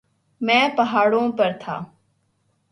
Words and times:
میں 0.41 0.67
پہاڑوں 0.77 1.31
پر 1.37 1.51
تھا. 1.59 1.77